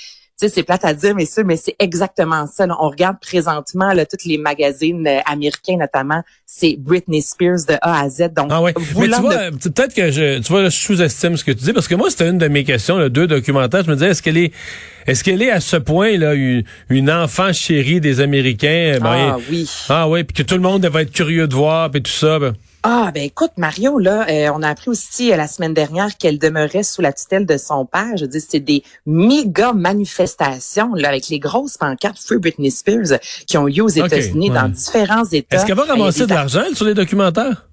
tu 0.41 0.47
sais, 0.47 0.55
c'est 0.55 0.63
plate 0.63 0.85
à 0.85 0.95
dire, 0.95 1.17
messieurs, 1.17 1.43
mais 1.43 1.57
c'est 1.57 1.75
exactement 1.81 2.47
ça. 2.47 2.65
On 2.79 2.91
regarde 2.91 3.17
présentement 3.21 3.93
là, 3.93 4.07
tous 4.07 4.25
les 4.25 4.39
magazines 4.39 5.05
euh, 5.05 5.19
américains, 5.27 5.77
notamment, 5.77 6.23
c'est 6.47 6.77
Britney 6.79 7.23
Spears 7.23 7.65
de 7.69 7.75
A 7.83 8.03
à 8.03 8.09
Z. 8.09 8.35
Donc, 8.37 8.47
ah 8.51 8.63
ouais. 8.63 8.73
Mais 8.97 9.09
tu 9.09 9.21
vois, 9.21 9.51
peut-être 9.51 9.93
que 9.93 10.13
je, 10.13 10.39
tu 10.39 10.53
vois, 10.53 10.67
je 10.67 10.69
sous-estime 10.69 11.37
ce 11.37 11.43
que 11.43 11.51
tu 11.51 11.65
dis, 11.65 11.73
parce 11.73 11.89
que 11.89 11.97
moi, 11.97 12.09
c'était 12.09 12.29
une 12.29 12.39
de 12.39 12.47
mes 12.47 12.63
questions, 12.63 12.99
le 12.99 13.11
deux 13.11 13.27
documentaires. 13.27 13.83
Je 13.83 13.91
me 13.91 13.97
disais, 13.97 14.11
est-ce 14.11 14.23
qu'elle 14.23 14.37
est, 14.37 14.53
est-ce 15.09 15.25
qu'elle 15.25 15.43
est 15.43 15.51
à 15.51 15.59
ce 15.59 15.77
point 15.77 16.17
là 16.17 16.35
une, 16.35 17.11
enfant 17.11 17.53
chérie 17.53 18.01
des 18.01 18.21
Américains? 18.21 18.99
Ben, 19.03 19.33
Ah 19.33 19.39
oui. 19.51 19.69
Ah 19.89 20.09
oui, 20.09 20.23
puis 20.23 20.35
que 20.35 20.49
tout 20.49 20.55
le 20.55 20.61
monde 20.61 20.87
va 20.87 21.03
être 21.03 21.11
curieux 21.11 21.49
de 21.49 21.55
voir, 21.57 21.91
puis 21.91 22.01
tout 22.01 22.13
ça. 22.13 22.39
Ben. 22.39 22.55
Ah, 22.85 23.11
ben 23.13 23.25
écoute, 23.25 23.51
Mario, 23.57 23.99
là, 23.99 24.27
euh, 24.29 24.53
on 24.55 24.63
a 24.63 24.69
appris 24.69 24.89
aussi 24.89 25.33
euh, 25.33 25.37
la 25.37 25.49
semaine 25.49 25.75
dernière 25.75 26.17
qu'elle 26.17 26.39
demeurait 26.39 26.85
sous 26.85 27.03
la 27.03 27.13
tutelle 27.13 27.45
de 27.45 27.57
son 27.57 27.85
père. 27.85 28.17
Je 28.17 28.25
dis, 28.25 28.41
c'est 28.41 28.61
des 28.61 28.85
méga 29.05 29.73
manifestations 29.73 30.95
là, 30.95 31.09
avec 31.09 31.29
les 31.29 31.41
grosses 31.41 31.77
pancartes 31.77 32.19
Free 32.19 32.39
Britney 32.39 32.71
Spears 32.71 33.19
qui 33.47 33.59
ont 33.59 33.67
eu 33.67 33.81
aux 33.81 33.89
États-Unis 33.89 34.51
dans 34.51 34.69
différents 34.69 35.25
États. 35.25 35.57
Est-ce 35.57 35.67
qu'elle 35.67 35.77
va 35.77 35.85
ramasser 35.85 36.27
de 36.27 36.35
l'argent 36.35 36.63
sur 36.73 36.85
les 36.85 36.95
documentaires? 36.95 37.68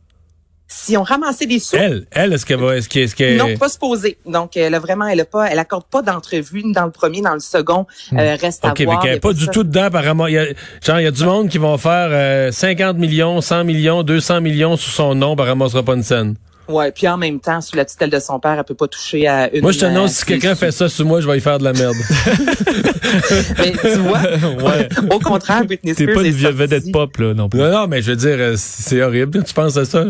Si 0.68 0.98
on 0.98 1.04
ramassait 1.04 1.46
des 1.46 1.60
sous. 1.60 1.76
Elle, 1.76 2.06
elle, 2.12 2.34
est-ce 2.34 2.46
qu'elle 2.46 2.60
va, 2.60 2.76
est-ce 2.76 2.90
qu'elle, 2.90 3.34
est 3.34 3.38
Non, 3.38 3.56
pas 3.58 3.70
se 3.70 3.78
poser. 3.78 4.18
Donc, 4.26 4.58
elle 4.58 4.74
a 4.74 4.80
vraiment, 4.80 5.06
elle 5.06 5.20
a 5.20 5.26
pas, 5.26 5.46
elle 5.46 5.60
accorde 5.60 5.86
pas 5.86 6.02
d'entrevue 6.02 6.64
ni 6.64 6.74
dans 6.74 6.86
le 6.86 6.92
premier, 6.92 7.22
dans 7.22 7.34
le 7.34 7.40
second. 7.40 7.86
Hmm. 8.12 8.20
Euh, 8.20 8.36
reste 8.40 8.66
à 8.66 8.74
voir. 8.74 8.98
OK, 8.98 9.04
mais 9.04 9.10
qu'elle 9.10 9.20
pas, 9.20 9.34
du 9.34 9.48
tout 9.48 9.64
dedans, 9.64 9.84
apparemment. 9.84 10.28
Il 10.28 10.34
y 10.34 10.40
a, 10.40 10.46
genre, 10.84 11.00
il 11.00 11.04
y 11.04 11.08
a 11.08 11.12
du 11.12 11.24
monde 11.24 11.50
qui 11.50 11.58
vont 11.58 11.78
faire 11.78 12.10
euh, 12.12 12.52
50 12.52 12.98
millions, 12.98 13.42
100 13.42 13.64
millions, 13.64 14.04
200 14.04 14.42
millions 14.42 14.76
sous 14.76 14.92
son 14.92 15.14
nom, 15.16 15.36
elle 15.38 15.46
ramassera 15.46 15.84
pas 15.84 15.94
une 15.94 16.04
scène. 16.04 16.36
Ouais, 16.68 16.92
puis 16.92 17.08
en 17.08 17.18
même 17.18 17.40
temps, 17.40 17.62
sous 17.62 17.76
la 17.76 17.86
tutelle 17.86 18.10
de 18.10 18.20
son 18.20 18.40
père, 18.40 18.54
elle 18.58 18.64
peut 18.64 18.74
pas 18.74 18.88
toucher 18.88 19.28
à 19.28 19.54
une. 19.54 19.62
Moi, 19.62 19.72
je 19.72 19.80
t'annonce, 19.80 20.14
si 20.14 20.26
quelqu'un 20.26 20.56
fait 20.56 20.72
ça 20.72 20.90
sous 20.90 21.06
moi, 21.06 21.22
je 21.22 21.28
vais 21.28 21.38
y 21.38 21.42
faire 21.42 21.60
de 21.60 21.64
la 21.64 21.74
merde. 21.74 21.96
mais 23.60 23.72
tu 23.72 24.00
vois, 24.00 24.22
ouais. 24.64 24.90
au 25.12 25.20
contraire, 25.20 25.64
Britney 25.66 25.94
Spears. 25.94 26.08
T'es 26.08 26.14
pas 26.14 26.24
une 26.24 26.34
vedette 26.34 26.92
pop, 26.92 27.16
là, 27.18 27.34
non 27.36 27.50
plus. 27.50 27.60
Non, 27.60 27.72
non, 27.72 27.88
mais 27.88 28.02
je 28.02 28.12
veux 28.12 28.18
dire, 28.18 28.38
euh, 28.40 28.56
c'est 28.58 29.02
horrible. 29.04 29.44
Tu 29.44 29.54
penses 29.54 29.78
à 29.78 29.86
ça? 29.86 30.06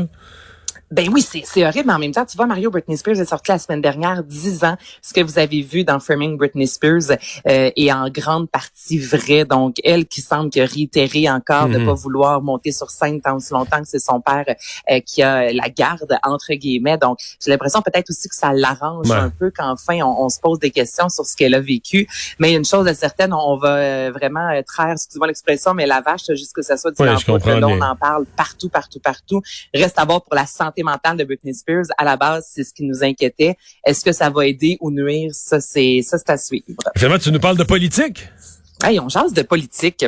Ben 0.96 1.10
oui, 1.12 1.22
c'est 1.22 1.66
horrible, 1.66 1.88
mais 1.88 1.94
en 1.94 2.00
même 2.00 2.14
temps, 2.14 2.26
tu 2.26 2.38
vois, 2.38 2.46
Mario 2.46 2.72
Britney 2.72 2.96
Spears 2.96 3.20
est 3.20 3.26
sorti 3.26 3.52
la 3.52 3.60
semaine 3.60 3.82
dernière 3.82 4.24
disant 4.24 4.78
ce 5.02 5.14
que 5.14 5.20
vous 5.20 5.38
avez 5.38 5.62
vu 5.62 5.84
dans 5.84 6.00
Framing 6.00 6.38
Britney 6.38 6.68
Spears 6.68 7.18
euh, 7.50 7.70
est 7.76 7.92
en 7.92 8.08
grande 8.10 8.50
partie 8.50 8.98
vrai. 8.98 9.44
Donc, 9.44 9.76
elle 9.84 10.06
qui 10.06 10.22
semble 10.22 10.50
que 10.50 10.62
réitérer 10.62 11.30
encore 11.30 11.68
de 11.68 11.80
mm-hmm. 11.80 11.86
pas 11.86 11.94
vouloir 11.96 12.42
monter 12.42 12.72
sur 12.72 12.92
scène 12.92 13.20
tant 13.20 13.36
aussi 13.36 13.52
longtemps 13.52 13.82
que 13.82 13.90
c'est 13.90 14.00
son 14.00 14.22
père 14.22 14.46
euh, 14.90 15.02
qui 15.02 15.22
a 15.22 15.52
la 15.52 15.68
garde, 15.68 16.18
entre 16.24 16.54
guillemets. 16.54 16.98
Donc, 16.98 17.20
j'ai 17.44 17.52
l'impression 17.52 17.82
peut-être 17.82 18.10
aussi 18.10 18.30
que 18.30 18.36
ça 18.36 18.54
l'arrange 18.54 19.12
un 19.12 19.30
peu 19.30 19.52
qu'enfin, 19.52 20.00
on, 20.02 20.24
on, 20.24 20.30
se 20.30 20.40
pose 20.40 20.60
des 20.60 20.72
questions 20.72 21.10
sur 21.10 21.26
ce 21.26 21.36
qu'elle 21.36 21.56
a 21.56 21.60
vécu. 21.60 22.08
Mais 22.40 22.54
une 22.54 22.64
chose 22.64 22.88
est 22.88 22.94
certaine, 22.94 23.34
on 23.34 23.58
va 23.58 23.76
euh, 23.76 24.12
vraiment 24.14 24.50
euh, 24.50 24.62
traire, 24.66 24.92
excusez-moi 24.94 25.28
l'expression, 25.28 25.74
mais 25.74 25.88
la 25.88 26.00
vache, 26.00 26.28
jusqu'à 26.30 26.46
ce 26.46 26.54
que 26.54 26.62
ça 26.62 26.78
soit 26.78 26.92
du 26.92 27.04
ouais, 27.04 27.64
on 27.64 27.82
en 27.82 27.98
parle 27.98 28.26
partout, 28.38 28.70
partout, 28.70 29.02
partout. 29.02 29.42
Reste 29.74 30.00
à 30.00 30.06
voir 30.06 30.22
pour 30.22 30.36
la 30.36 30.46
santé 30.46 30.84
mentale 30.86 31.18
de 31.18 31.24
Britney 31.24 31.54
Spears, 31.54 31.86
à 31.98 32.06
la 32.06 32.16
base, 32.16 32.48
c'est 32.54 32.64
ce 32.64 32.74
qui 32.74 32.84
nous 32.84 33.04
inquiétait. 33.04 33.56
Est-ce 33.86 34.06
que 34.06 34.12
ça 34.12 34.30
va 34.30 34.48
aider 34.48 34.78
ou 34.80 34.92
nuire? 34.92 35.32
Ça, 35.34 35.60
c'est, 35.60 36.02
ça, 36.04 36.18
c'est 36.18 36.30
à 36.30 36.38
suivre. 36.38 36.66
Finalement, 36.96 37.20
tu 37.20 37.32
nous 37.32 37.40
parles 37.40 37.58
de 37.58 37.64
politique? 37.64 38.28
Hey, 38.84 39.00
on 39.00 39.10
change 39.10 39.34
de 39.34 39.42
politique. 39.42 40.06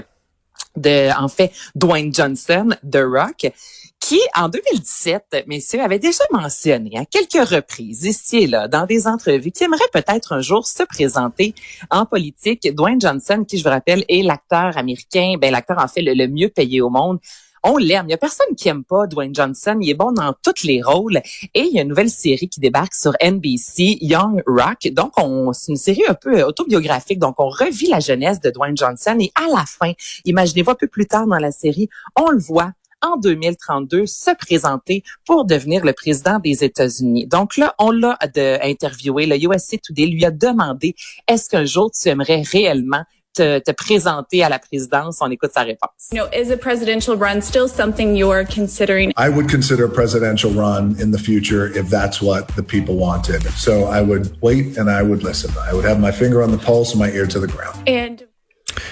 De, 0.75 1.11
en 1.19 1.27
fait, 1.27 1.51
Dwayne 1.73 2.13
Johnson, 2.13 2.69
The 2.89 2.99
Rock, 3.03 3.51
qui, 3.99 4.19
en 4.35 4.47
2017, 4.47 5.45
messieurs, 5.47 5.81
avait 5.81 5.97
déjà 5.97 6.23
mentionné 6.31 6.97
à 6.97 7.05
quelques 7.05 7.49
reprises, 7.49 8.03
ici 8.03 8.37
et 8.37 8.47
là, 8.47 8.67
dans 8.67 8.85
des 8.85 9.07
entrevues, 9.07 9.51
qui 9.51 9.63
aimerait 9.63 9.79
peut-être 9.91 10.33
un 10.33 10.41
jour 10.41 10.67
se 10.67 10.83
présenter 10.83 11.55
en 11.89 12.05
politique. 12.05 12.73
Dwayne 12.75 13.01
Johnson, 13.01 13.43
qui, 13.47 13.57
je 13.57 13.63
vous 13.63 13.71
rappelle, 13.71 14.05
est 14.07 14.21
l'acteur 14.21 14.77
américain, 14.77 15.33
ben, 15.41 15.51
l'acteur, 15.51 15.79
en 15.79 15.87
fait, 15.87 16.01
le 16.03 16.27
mieux 16.27 16.49
payé 16.49 16.79
au 16.79 16.89
monde 16.89 17.19
on 17.67 17.77
l'aime. 17.77 18.05
Il 18.07 18.11
y 18.11 18.13
a 18.13 18.17
personne 18.17 18.55
qui 18.55 18.69
aime 18.69 18.83
pas 18.83 19.07
Dwayne 19.07 19.35
Johnson. 19.35 19.77
Il 19.81 19.89
est 19.89 19.93
bon 19.93 20.11
dans 20.11 20.33
tous 20.43 20.63
les 20.63 20.81
rôles. 20.81 21.21
Et 21.53 21.61
il 21.61 21.73
y 21.73 21.79
a 21.79 21.81
une 21.81 21.89
nouvelle 21.89 22.09
série 22.09 22.47
qui 22.47 22.59
débarque 22.59 22.93
sur 22.93 23.13
NBC, 23.21 23.97
Young 24.01 24.41
Rock. 24.47 24.87
Donc, 24.91 25.11
on, 25.17 25.51
c'est 25.53 25.71
une 25.71 25.77
série 25.77 26.03
un 26.07 26.13
peu 26.13 26.43
autobiographique. 26.43 27.19
Donc, 27.19 27.35
on 27.39 27.49
revit 27.49 27.87
la 27.87 27.99
jeunesse 27.99 28.39
de 28.39 28.49
Dwayne 28.49 28.77
Johnson. 28.77 29.17
Et 29.19 29.31
à 29.35 29.47
la 29.53 29.65
fin, 29.65 29.91
imaginez-vous 30.25 30.71
un 30.71 30.75
peu 30.75 30.87
plus 30.87 31.05
tard 31.05 31.27
dans 31.27 31.39
la 31.39 31.51
série, 31.51 31.89
on 32.15 32.29
le 32.29 32.39
voit 32.39 32.71
en 33.01 33.17
2032 33.17 34.05
se 34.05 34.35
présenter 34.35 35.03
pour 35.25 35.45
devenir 35.45 35.85
le 35.85 35.93
président 35.93 36.39
des 36.39 36.63
États-Unis. 36.63 37.27
Donc 37.27 37.57
là, 37.57 37.75
on 37.79 37.91
l'a 37.91 38.17
interviewé. 38.63 39.25
Le 39.25 39.37
USA 39.37 39.77
Today 39.77 40.07
lui 40.07 40.25
a 40.25 40.31
demandé 40.31 40.95
est-ce 41.27 41.49
qu'un 41.49 41.65
jour 41.65 41.91
tu 41.91 42.09
aimerais 42.09 42.41
réellement 42.41 43.03
te, 43.37 43.59
te, 43.59 43.71
présenter 43.71 44.43
à 44.43 44.49
la 44.49 44.59
présidence. 44.59 45.19
On 45.21 45.29
écoute 45.29 45.51
sa 45.53 45.61
réponse. 45.61 46.09
You 46.11 46.23
know, 46.23 46.27
is 46.33 46.51
a 46.51 46.57
presidential 46.57 47.15
run 47.15 47.41
still 47.41 47.67
something 47.67 48.15
you're 48.15 48.45
considering? 48.45 49.11
I 49.17 49.29
would 49.29 49.49
consider 49.49 49.85
a 49.85 49.89
presidential 49.89 50.51
run 50.51 50.95
in 50.99 51.11
the 51.11 51.19
future 51.19 51.67
if 51.77 51.89
that's 51.89 52.21
what 52.21 52.47
the 52.55 52.63
people 52.63 52.95
wanted. 52.95 53.43
So 53.55 53.85
I 53.85 54.01
would 54.01 54.35
wait 54.41 54.77
and 54.77 54.89
I 54.89 55.03
would 55.03 55.23
listen. 55.23 55.51
I 55.69 55.73
would 55.73 55.85
have 55.85 55.99
my 55.99 56.11
finger 56.11 56.41
on 56.41 56.51
the 56.51 56.57
pulse 56.57 56.93
and 56.93 56.99
my 56.99 57.11
ear 57.11 57.27
to 57.27 57.39
the 57.39 57.47
ground. 57.47 57.77
And... 57.87 58.23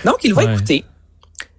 Donc, 0.04 0.24
il 0.24 0.34
va 0.34 0.46
ouais. 0.46 0.54
écouter. 0.54 0.86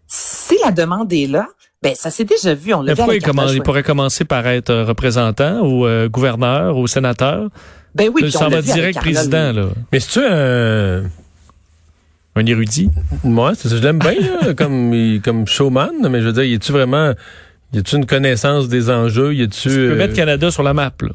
Si 0.07 0.57
la 0.65 0.71
demande 0.71 1.13
est 1.13 1.27
là, 1.27 1.49
ben, 1.83 1.95
ça 1.95 2.11
s'est 2.11 2.25
déjà 2.25 2.55
vu. 2.55 2.73
On 2.75 2.83
l'a 2.83 2.95
vu 2.95 3.03
avec 3.03 3.23
il, 3.27 3.55
il 3.55 3.63
pourrait 3.63 3.83
commencer 3.83 4.25
par 4.25 4.47
être 4.47 4.75
représentant 4.83 5.61
ou 5.61 5.87
euh, 5.87 6.09
gouverneur 6.09 6.77
ou 6.77 6.87
sénateur. 6.87 7.49
Ben 7.95 8.11
oui, 8.13 8.31
ça 8.31 8.49
va 8.49 8.63
direct 8.63 8.99
président. 8.99 9.53
Là. 9.53 9.69
Mais 9.93 10.01
c'est-tu 10.01 10.21
un... 10.25 11.05
Un 12.37 12.45
érudit? 12.47 12.91
Moi, 13.25 13.55
c'est 13.57 13.69
ça. 13.69 13.77
Je 13.77 13.83
l'aime 13.83 13.99
bien, 13.99 14.13
là, 14.13 14.55
comme, 14.57 14.95
comme 15.25 15.47
showman, 15.47 15.93
mais 16.09 16.21
je 16.21 16.27
veux 16.27 16.33
dire, 16.33 16.45
y 16.45 16.55
a-tu 16.55 16.73
vraiment... 16.73 17.13
Y 17.73 17.79
a-tu 17.79 17.97
une 17.97 18.07
connaissance 18.07 18.69
des 18.69 18.91
enjeux? 18.91 19.35
Y 19.35 19.43
a-tu... 19.43 19.69
Tu 19.69 19.69
peux 19.69 19.97
mettre 19.97 20.15
Canada 20.15 20.51
sur 20.51 20.63
la 20.63 20.75
map, 20.75 20.93
là. 21.01 21.09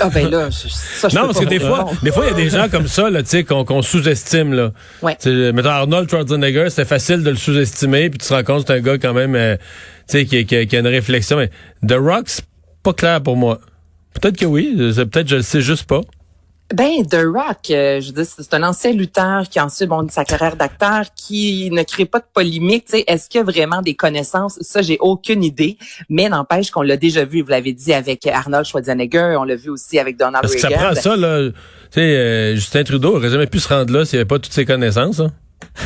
ah 0.00 0.08
ben 0.12 0.28
là, 0.28 0.48
ça, 0.50 1.08
je 1.08 1.14
non 1.14 1.26
parce 1.26 1.38
que 1.38 1.44
des 1.44 1.60
fois, 1.60 1.92
des 2.02 2.10
fois 2.10 2.24
il 2.24 2.30
y 2.30 2.32
a 2.32 2.34
des 2.34 2.50
gens 2.50 2.68
comme 2.68 2.88
ça 2.88 3.08
là, 3.08 3.22
tu 3.22 3.28
sais, 3.28 3.44
qu'on 3.44 3.64
qu'on 3.64 3.82
sous-estime 3.82 4.52
là. 4.52 4.72
Ouais. 5.00 5.16
Mettons 5.52 5.68
Arnold 5.68 6.10
Schwarzenegger, 6.10 6.70
c'est 6.70 6.84
facile 6.84 7.22
de 7.22 7.30
le 7.30 7.36
sous-estimer, 7.36 8.10
puis 8.10 8.18
tu 8.18 8.26
te 8.26 8.34
rends 8.34 8.42
compte 8.42 8.66
c'est 8.66 8.72
un 8.72 8.80
gars 8.80 8.98
quand 8.98 9.14
même, 9.14 9.36
euh, 9.36 9.56
tu 10.08 10.18
sais, 10.18 10.24
qui, 10.24 10.44
qui, 10.44 10.66
qui, 10.66 10.76
a 10.76 10.80
une 10.80 10.88
réflexion. 10.88 11.36
Mais 11.36 11.50
The 11.86 11.94
Rock, 12.00 12.24
c'est 12.26 12.44
pas 12.82 12.92
clair 12.94 13.22
pour 13.22 13.36
moi. 13.36 13.60
Peut-être 14.20 14.36
que 14.36 14.44
oui, 14.44 14.74
peut-être 14.76 15.28
je 15.28 15.36
le 15.36 15.42
sais 15.42 15.60
juste 15.60 15.84
pas. 15.84 16.00
Ben, 16.72 17.04
The 17.04 17.24
Rock, 17.26 17.70
euh, 17.70 18.00
je 18.00 18.12
dis, 18.12 18.24
c'est 18.24 18.54
un 18.54 18.62
ancien 18.62 18.92
lutteur 18.92 19.48
qui 19.48 19.58
a 19.58 19.64
ensuite 19.64 19.88
bon, 19.88 20.06
sa 20.08 20.24
carrière 20.24 20.54
d'acteur, 20.54 21.02
qui 21.16 21.68
ne 21.72 21.82
crée 21.82 22.04
pas 22.04 22.20
de 22.20 22.24
polémique. 22.32 22.84
Est-ce 22.92 23.28
qu'il 23.28 23.40
y 23.40 23.42
a 23.42 23.44
vraiment 23.44 23.82
des 23.82 23.94
connaissances? 23.94 24.56
Ça, 24.60 24.80
j'ai 24.80 24.96
aucune 25.00 25.42
idée. 25.42 25.78
Mais 26.08 26.28
n'empêche 26.28 26.70
qu'on 26.70 26.82
l'a 26.82 26.96
déjà 26.96 27.24
vu, 27.24 27.42
vous 27.42 27.48
l'avez 27.50 27.72
dit, 27.72 27.92
avec 27.92 28.24
Arnold 28.26 28.66
Schwarzenegger, 28.66 29.36
on 29.38 29.44
l'a 29.44 29.56
vu 29.56 29.70
aussi 29.70 29.98
avec 29.98 30.16
Donald 30.16 30.42
Parce 30.42 30.54
Reagan. 30.54 30.68
que 30.68 30.74
ça 30.74 30.80
prend 30.80 30.94
ça, 30.94 31.16
là. 31.16 31.50
Tu 31.50 31.54
sais, 31.90 32.00
euh, 32.00 32.54
Justin 32.54 32.84
Trudeau 32.84 33.16
aurait 33.16 33.30
jamais 33.30 33.48
pu 33.48 33.58
se 33.58 33.68
rendre 33.68 33.92
là 33.92 34.04
s'il 34.04 34.18
n'y 34.18 34.20
avait 34.20 34.28
pas 34.28 34.38
toutes 34.38 34.52
ses 34.52 34.64
connaissances. 34.64 35.18
Hein? 35.18 35.32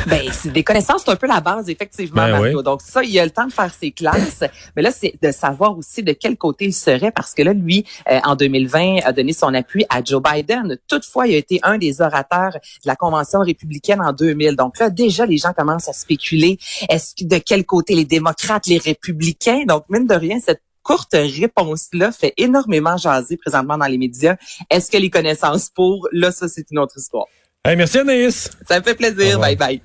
Ben, 0.07 0.21
c'est 0.31 0.51
des 0.51 0.63
connaissances, 0.63 1.03
c'est 1.05 1.11
un 1.11 1.15
peu 1.15 1.27
la 1.27 1.41
base, 1.41 1.69
effectivement, 1.69 2.23
Ben 2.23 2.31
Mario. 2.31 2.57
oui. 2.57 2.63
Donc, 2.63 2.81
ça, 2.81 3.03
il 3.03 3.17
a 3.19 3.25
le 3.25 3.31
temps 3.31 3.47
de 3.47 3.53
faire 3.53 3.73
ses 3.73 3.91
classes. 3.91 4.43
Mais 4.75 4.81
là, 4.81 4.91
c'est 4.91 5.13
de 5.21 5.31
savoir 5.31 5.77
aussi 5.77 6.03
de 6.03 6.13
quel 6.13 6.37
côté 6.37 6.65
il 6.65 6.73
serait, 6.73 7.11
parce 7.11 7.33
que 7.33 7.43
là, 7.43 7.53
lui, 7.53 7.85
euh, 8.09 8.19
en 8.23 8.35
2020, 8.35 8.99
a 9.03 9.11
donné 9.13 9.33
son 9.33 9.53
appui 9.53 9.85
à 9.89 10.03
Joe 10.03 10.21
Biden. 10.21 10.77
Toutefois, 10.87 11.27
il 11.27 11.35
a 11.35 11.37
été 11.37 11.59
un 11.63 11.77
des 11.77 12.01
orateurs 12.01 12.51
de 12.53 12.87
la 12.87 12.95
Convention 12.95 13.39
républicaine 13.39 14.01
en 14.01 14.13
2000. 14.13 14.55
Donc 14.55 14.79
là, 14.79 14.89
déjà, 14.89 15.25
les 15.25 15.37
gens 15.37 15.53
commencent 15.53 15.89
à 15.89 15.93
spéculer. 15.93 16.57
Est-ce 16.89 17.15
que 17.15 17.27
de 17.27 17.37
quel 17.37 17.65
côté 17.65 17.95
les 17.95 18.05
démocrates, 18.05 18.67
les 18.67 18.77
républicains? 18.77 19.63
Donc, 19.67 19.85
mine 19.89 20.07
de 20.07 20.15
rien, 20.15 20.39
cette 20.39 20.61
courte 20.83 21.13
réponse-là 21.13 22.11
fait 22.11 22.33
énormément 22.37 22.95
jaser 22.95 23.37
présentement 23.37 23.77
dans 23.77 23.87
les 23.87 23.97
médias. 23.97 24.35
Est-ce 24.69 24.91
que 24.91 24.97
les 24.97 25.09
connaissances 25.09 25.69
pour? 25.69 26.07
Là, 26.11 26.31
ça, 26.31 26.47
c'est 26.47 26.69
une 26.71 26.79
autre 26.79 26.97
histoire. 26.97 27.25
Hey, 27.65 27.75
merci 27.75 27.97
Anaïs. 27.97 28.51
Ça 28.67 28.79
me 28.79 28.83
fait 28.83 28.93
plaisir. 28.93 29.39
Bye 29.39 29.55
bye. 29.55 29.81